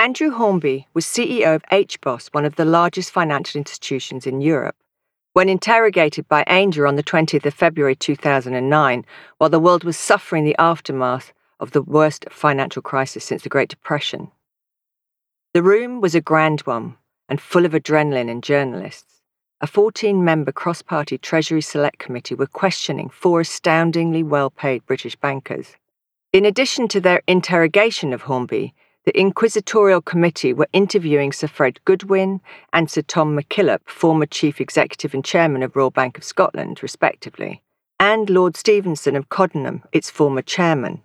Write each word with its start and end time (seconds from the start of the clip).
Andrew 0.00 0.30
Hornby 0.30 0.86
was 0.94 1.04
CEO 1.04 1.56
of 1.56 1.64
HBOS, 1.72 2.28
one 2.28 2.44
of 2.44 2.54
the 2.54 2.64
largest 2.64 3.10
financial 3.10 3.58
institutions 3.58 4.28
in 4.28 4.40
Europe. 4.40 4.76
When 5.32 5.48
interrogated 5.48 6.28
by 6.28 6.44
Ainger 6.44 6.86
on 6.86 6.94
the 6.94 7.02
20th 7.02 7.44
of 7.44 7.52
February 7.52 7.96
2009, 7.96 9.04
while 9.38 9.50
the 9.50 9.58
world 9.58 9.82
was 9.82 9.98
suffering 9.98 10.44
the 10.44 10.54
aftermath 10.56 11.32
of 11.58 11.72
the 11.72 11.82
worst 11.82 12.26
financial 12.30 12.80
crisis 12.80 13.24
since 13.24 13.42
the 13.42 13.48
Great 13.48 13.70
Depression. 13.70 14.30
The 15.52 15.64
room 15.64 16.00
was 16.00 16.14
a 16.14 16.20
grand 16.20 16.60
one 16.60 16.94
and 17.28 17.40
full 17.40 17.66
of 17.66 17.72
adrenaline 17.72 18.30
and 18.30 18.40
journalists. 18.40 19.20
A 19.60 19.66
14 19.66 20.22
member 20.22 20.52
cross 20.52 20.80
party 20.80 21.18
Treasury 21.18 21.60
Select 21.60 21.98
Committee 21.98 22.36
were 22.36 22.46
questioning 22.46 23.08
four 23.08 23.40
astoundingly 23.40 24.22
well 24.22 24.48
paid 24.48 24.86
British 24.86 25.16
bankers. 25.16 25.74
In 26.32 26.44
addition 26.44 26.86
to 26.86 27.00
their 27.00 27.20
interrogation 27.26 28.12
of 28.12 28.22
Hornby, 28.22 28.74
the 29.08 29.18
Inquisitorial 29.18 30.02
Committee 30.02 30.52
were 30.52 30.68
interviewing 30.74 31.32
Sir 31.32 31.46
Fred 31.46 31.82
Goodwin 31.86 32.42
and 32.74 32.90
Sir 32.90 33.00
Tom 33.00 33.34
McKillop, 33.34 33.78
former 33.86 34.26
Chief 34.26 34.60
Executive 34.60 35.14
and 35.14 35.24
Chairman 35.24 35.62
of 35.62 35.74
Royal 35.74 35.90
Bank 35.90 36.18
of 36.18 36.24
Scotland, 36.24 36.82
respectively, 36.82 37.62
and 37.98 38.28
Lord 38.28 38.54
Stevenson 38.54 39.16
of 39.16 39.30
Coddenham, 39.30 39.82
its 39.92 40.10
former 40.10 40.42
chairman. 40.42 41.00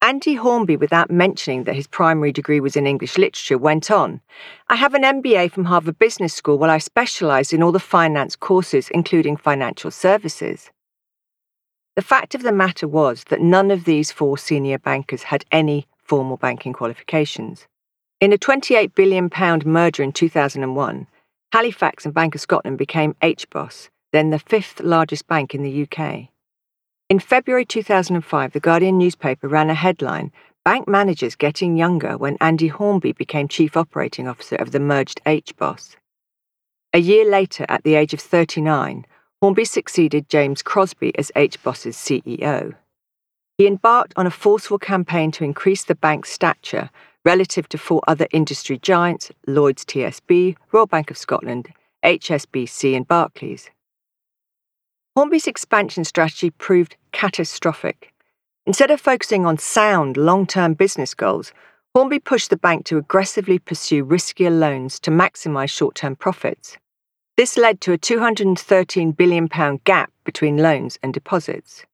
Andy 0.00 0.36
Hornby, 0.36 0.76
without 0.76 1.10
mentioning 1.10 1.64
that 1.64 1.74
his 1.74 1.88
primary 1.88 2.30
degree 2.30 2.60
was 2.60 2.76
in 2.76 2.86
English 2.86 3.18
literature, 3.18 3.58
went 3.58 3.90
on 3.90 4.20
I 4.68 4.76
have 4.76 4.94
an 4.94 5.02
MBA 5.02 5.50
from 5.50 5.64
Harvard 5.64 5.98
Business 5.98 6.32
School 6.32 6.58
where 6.58 6.70
I 6.70 6.78
specialised 6.78 7.52
in 7.52 7.60
all 7.60 7.72
the 7.72 7.80
finance 7.80 8.36
courses, 8.36 8.88
including 8.90 9.36
financial 9.36 9.90
services. 9.90 10.70
The 11.96 12.02
fact 12.02 12.36
of 12.36 12.44
the 12.44 12.52
matter 12.52 12.86
was 12.86 13.24
that 13.30 13.40
none 13.40 13.72
of 13.72 13.84
these 13.84 14.12
four 14.12 14.38
senior 14.38 14.78
bankers 14.78 15.24
had 15.24 15.44
any 15.50 15.88
formal 16.08 16.38
banking 16.38 16.72
qualifications. 16.72 17.66
In 18.20 18.32
a 18.32 18.38
£28 18.38 18.94
billion 18.94 19.30
merger 19.64 20.02
in 20.02 20.12
2001, 20.12 21.06
Halifax 21.52 22.04
and 22.04 22.14
Bank 22.14 22.34
of 22.34 22.40
Scotland 22.40 22.78
became 22.78 23.14
HBOS, 23.22 23.90
then 24.12 24.30
the 24.30 24.38
fifth 24.38 24.80
largest 24.80 25.28
bank 25.28 25.54
in 25.54 25.62
the 25.62 25.86
UK. 25.86 26.28
In 27.08 27.20
February 27.20 27.64
2005, 27.64 28.52
the 28.52 28.60
Guardian 28.60 28.98
newspaper 28.98 29.48
ran 29.48 29.70
a 29.70 29.74
headline 29.74 30.32
Bank 30.64 30.86
managers 30.86 31.34
getting 31.34 31.78
younger 31.78 32.18
when 32.18 32.36
Andy 32.40 32.68
Hornby 32.68 33.12
became 33.12 33.48
Chief 33.48 33.74
Operating 33.76 34.28
Officer 34.28 34.56
of 34.56 34.72
the 34.72 34.80
merged 34.80 35.20
HBOS. 35.24 35.96
A 36.92 36.98
year 36.98 37.24
later, 37.24 37.64
at 37.70 37.84
the 37.84 37.94
age 37.94 38.12
of 38.12 38.20
39, 38.20 39.06
Hornby 39.40 39.64
succeeded 39.64 40.28
James 40.28 40.60
Crosby 40.60 41.16
as 41.18 41.32
HBOS's 41.34 41.96
CEO. 41.96 42.74
He 43.58 43.66
embarked 43.66 44.12
on 44.16 44.24
a 44.24 44.30
forceful 44.30 44.78
campaign 44.78 45.32
to 45.32 45.42
increase 45.42 45.82
the 45.82 45.96
bank's 45.96 46.30
stature 46.30 46.90
relative 47.24 47.68
to 47.70 47.76
four 47.76 48.00
other 48.06 48.28
industry 48.30 48.78
giants 48.78 49.32
Lloyds 49.48 49.84
TSB, 49.84 50.56
Royal 50.70 50.86
Bank 50.86 51.10
of 51.10 51.18
Scotland, 51.18 51.68
HSBC, 52.04 52.96
and 52.96 53.06
Barclays. 53.08 53.68
Hornby's 55.16 55.48
expansion 55.48 56.04
strategy 56.04 56.50
proved 56.50 56.96
catastrophic. 57.10 58.14
Instead 58.64 58.92
of 58.92 59.00
focusing 59.00 59.44
on 59.44 59.58
sound, 59.58 60.16
long 60.16 60.46
term 60.46 60.74
business 60.74 61.12
goals, 61.12 61.52
Hornby 61.96 62.20
pushed 62.20 62.50
the 62.50 62.56
bank 62.56 62.84
to 62.84 62.96
aggressively 62.96 63.58
pursue 63.58 64.04
riskier 64.04 64.56
loans 64.56 65.00
to 65.00 65.10
maximise 65.10 65.70
short 65.70 65.96
term 65.96 66.14
profits. 66.14 66.76
This 67.36 67.56
led 67.56 67.80
to 67.80 67.92
a 67.92 67.98
£213 67.98 69.16
billion 69.16 69.48
gap 69.82 70.12
between 70.22 70.58
loans 70.58 70.96
and 71.02 71.12
deposits. 71.12 71.84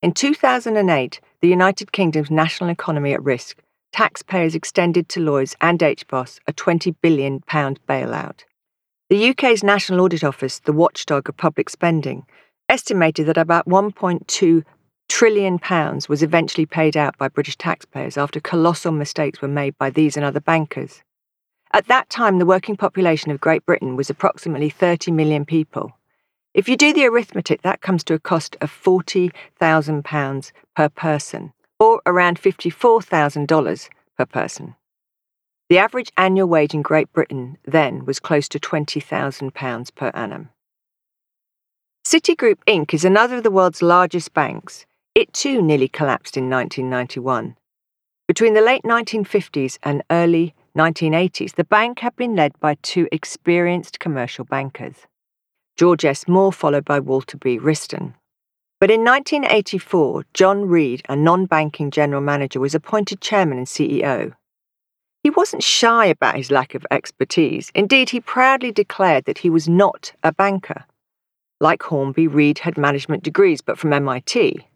In 0.00 0.12
2008, 0.12 1.20
the 1.40 1.48
United 1.48 1.90
Kingdom's 1.90 2.30
national 2.30 2.70
economy 2.70 3.12
at 3.14 3.24
risk, 3.24 3.58
taxpayers 3.92 4.54
extended 4.54 5.08
to 5.08 5.20
Lloyds 5.20 5.56
and 5.60 5.80
HBOS 5.80 6.38
a 6.46 6.52
£20 6.52 6.94
billion 7.02 7.40
bailout. 7.40 8.44
The 9.10 9.30
UK's 9.30 9.64
National 9.64 10.02
Audit 10.02 10.22
Office, 10.22 10.60
the 10.60 10.72
watchdog 10.72 11.28
of 11.28 11.36
public 11.36 11.68
spending, 11.68 12.26
estimated 12.68 13.26
that 13.26 13.36
about 13.36 13.66
1.2 13.66 14.62
trillion 15.08 15.58
pounds 15.58 16.08
was 16.08 16.22
eventually 16.22 16.66
paid 16.66 16.96
out 16.96 17.18
by 17.18 17.26
British 17.26 17.56
taxpayers 17.56 18.16
after 18.16 18.38
colossal 18.38 18.92
mistakes 18.92 19.42
were 19.42 19.48
made 19.48 19.76
by 19.78 19.90
these 19.90 20.16
and 20.16 20.24
other 20.24 20.40
bankers. 20.40 21.02
At 21.72 21.88
that 21.88 22.08
time, 22.08 22.38
the 22.38 22.46
working 22.46 22.76
population 22.76 23.32
of 23.32 23.40
Great 23.40 23.66
Britain 23.66 23.96
was 23.96 24.10
approximately 24.10 24.70
30 24.70 25.10
million 25.10 25.44
people. 25.44 25.97
If 26.58 26.68
you 26.68 26.76
do 26.76 26.92
the 26.92 27.06
arithmetic, 27.06 27.62
that 27.62 27.82
comes 27.82 28.02
to 28.02 28.14
a 28.14 28.18
cost 28.18 28.56
of 28.60 28.72
£40,000 28.72 30.52
per 30.74 30.88
person, 30.88 31.52
or 31.78 32.02
around 32.04 32.42
$54,000 32.42 33.88
per 34.16 34.26
person. 34.26 34.74
The 35.68 35.78
average 35.78 36.10
annual 36.16 36.48
wage 36.48 36.74
in 36.74 36.82
Great 36.82 37.12
Britain 37.12 37.58
then 37.64 38.04
was 38.04 38.18
close 38.18 38.48
to 38.48 38.58
£20,000 38.58 39.94
per 39.94 40.10
annum. 40.14 40.48
Citigroup 42.04 42.58
Inc. 42.66 42.92
is 42.92 43.04
another 43.04 43.36
of 43.36 43.44
the 43.44 43.52
world's 43.52 43.80
largest 43.80 44.34
banks. 44.34 44.84
It 45.14 45.32
too 45.32 45.62
nearly 45.62 45.86
collapsed 45.86 46.36
in 46.36 46.50
1991. 46.50 47.54
Between 48.26 48.54
the 48.54 48.62
late 48.62 48.82
1950s 48.82 49.78
and 49.84 50.02
early 50.10 50.56
1980s, 50.76 51.54
the 51.54 51.62
bank 51.62 52.00
had 52.00 52.16
been 52.16 52.34
led 52.34 52.58
by 52.58 52.74
two 52.82 53.06
experienced 53.12 54.00
commercial 54.00 54.44
bankers 54.44 55.06
George 55.78 56.04
S. 56.04 56.26
Moore, 56.26 56.52
followed 56.52 56.84
by 56.84 56.98
Walter 56.98 57.38
B. 57.38 57.56
Wriston. 57.56 58.14
But 58.80 58.90
in 58.90 59.04
1984, 59.04 60.24
John 60.34 60.66
Reed, 60.66 61.04
a 61.08 61.14
non 61.14 61.46
banking 61.46 61.92
general 61.92 62.20
manager, 62.20 62.58
was 62.58 62.74
appointed 62.74 63.20
chairman 63.20 63.58
and 63.58 63.66
CEO. 63.68 64.34
He 65.22 65.30
wasn't 65.30 65.62
shy 65.62 66.06
about 66.06 66.34
his 66.34 66.50
lack 66.50 66.74
of 66.74 66.84
expertise. 66.90 67.70
Indeed, 67.76 68.10
he 68.10 68.20
proudly 68.20 68.72
declared 68.72 69.24
that 69.26 69.38
he 69.38 69.50
was 69.50 69.68
not 69.68 70.12
a 70.24 70.32
banker. 70.32 70.84
Like 71.60 71.84
Hornby, 71.84 72.26
Reed 72.26 72.58
had 72.58 72.76
management 72.76 73.22
degrees, 73.22 73.60
but 73.60 73.78
from 73.78 73.92
MIT. 73.92 74.66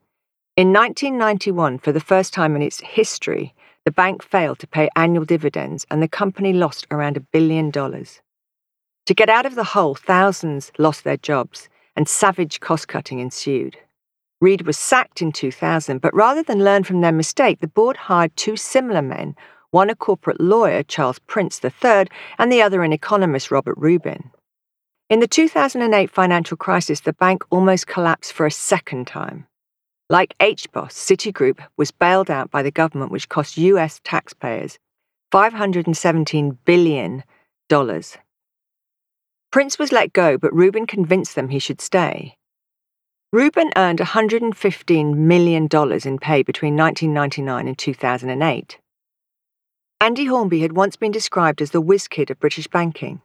In 0.56 0.72
1991, 0.72 1.78
for 1.78 1.90
the 1.90 1.98
first 1.98 2.32
time 2.32 2.54
in 2.54 2.62
its 2.62 2.80
history, 2.80 3.54
the 3.84 3.90
bank 3.90 4.22
failed 4.22 4.60
to 4.60 4.69
pay 4.69 4.88
annual 4.94 5.24
dividends 5.24 5.84
and 5.90 6.00
the 6.00 6.06
company 6.06 6.52
lost 6.52 6.86
around 6.92 7.16
a 7.16 7.26
billion 7.32 7.70
dollars. 7.70 8.20
To 9.06 9.14
get 9.14 9.28
out 9.28 9.46
of 9.46 9.54
the 9.54 9.64
hole, 9.64 9.94
thousands 9.94 10.70
lost 10.78 11.04
their 11.04 11.16
jobs 11.16 11.68
and 11.96 12.08
savage 12.08 12.60
cost 12.60 12.88
cutting 12.88 13.18
ensued. 13.18 13.76
Reed 14.40 14.62
was 14.62 14.78
sacked 14.78 15.22
in 15.22 15.32
2000, 15.32 16.00
but 16.00 16.14
rather 16.14 16.42
than 16.42 16.64
learn 16.64 16.84
from 16.84 17.00
their 17.00 17.12
mistake, 17.12 17.60
the 17.60 17.68
board 17.68 17.96
hired 17.96 18.36
two 18.36 18.56
similar 18.56 19.02
men 19.02 19.36
one 19.72 19.88
a 19.88 19.96
corporate 19.96 20.40
lawyer, 20.40 20.82
Charles 20.82 21.18
Prince 21.20 21.58
III, 21.64 22.06
and 22.38 22.52
the 22.52 22.60
other 22.60 22.82
an 22.82 22.92
economist, 22.92 23.50
Robert 23.50 23.74
Rubin. 23.78 24.30
In 25.08 25.20
the 25.20 25.26
2008 25.26 26.10
financial 26.10 26.56
crisis, 26.58 27.00
the 27.00 27.14
bank 27.14 27.42
almost 27.50 27.86
collapsed 27.86 28.34
for 28.34 28.44
a 28.44 28.50
second 28.50 29.06
time. 29.06 29.46
Like 30.10 30.36
HBOS, 30.40 30.92
Citigroup 30.92 31.60
was 31.78 31.90
bailed 31.90 32.30
out 32.30 32.50
by 32.50 32.62
the 32.62 32.70
government, 32.70 33.10
which 33.10 33.30
cost 33.30 33.56
US 33.56 34.00
taxpayers 34.04 34.78
$517 35.32 36.58
billion. 36.66 37.24
Prince 39.52 39.78
was 39.78 39.92
let 39.92 40.14
go, 40.14 40.38
but 40.38 40.54
Rubin 40.54 40.86
convinced 40.86 41.34
them 41.34 41.50
he 41.50 41.58
should 41.58 41.82
stay. 41.82 42.38
Rubin 43.34 43.70
earned 43.76 43.98
$115 43.98 45.14
million 45.14 45.68
in 45.70 46.18
pay 46.18 46.42
between 46.42 46.74
1999 46.74 47.68
and 47.68 47.78
2008. 47.78 48.78
Andy 50.00 50.24
Hornby 50.24 50.60
had 50.60 50.72
once 50.72 50.96
been 50.96 51.12
described 51.12 51.60
as 51.60 51.70
the 51.70 51.82
whiz 51.82 52.08
kid 52.08 52.30
of 52.30 52.40
British 52.40 52.66
banking. 52.66 53.20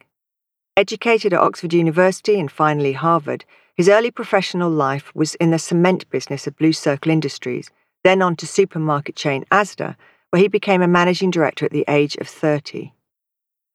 Educated 0.76 1.32
at 1.32 1.40
Oxford 1.40 1.72
University 1.72 2.38
and 2.38 2.52
finally 2.52 2.92
Harvard, 2.92 3.46
his 3.74 3.88
early 3.88 4.10
professional 4.10 4.70
life 4.70 5.10
was 5.14 5.34
in 5.36 5.50
the 5.50 5.58
cement 5.58 6.08
business 6.10 6.46
of 6.46 6.58
Blue 6.58 6.74
Circle 6.74 7.10
Industries, 7.10 7.70
then 8.04 8.20
on 8.20 8.36
to 8.36 8.46
supermarket 8.46 9.16
chain 9.16 9.46
Asda, 9.50 9.96
where 10.28 10.42
he 10.42 10.48
became 10.48 10.82
a 10.82 10.88
managing 10.88 11.30
director 11.30 11.64
at 11.64 11.72
the 11.72 11.86
age 11.88 12.16
of 12.16 12.28
30. 12.28 12.92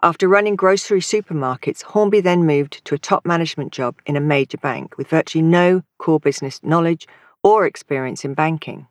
After 0.03 0.27
running 0.27 0.57
grocery 0.57 0.99
supermarkets, 0.99 1.81
Hornby 1.81 2.19
then 2.19 2.45
moved 2.45 2.83
to 2.83 2.93
a 2.93 2.97
top 2.97 3.25
management 3.25 3.71
job 3.71 3.95
in 4.05 4.17
a 4.17 4.19
major 4.19 4.57
bank 4.57 4.97
with 4.97 5.07
virtually 5.07 5.41
no 5.41 5.81
core 5.97 6.19
business 6.19 6.59
knowledge 6.61 7.07
or 7.41 7.65
experience 7.65 8.25
in 8.25 8.33
banking. 8.33 8.87